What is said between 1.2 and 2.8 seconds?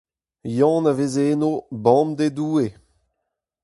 eno Bemdez doue.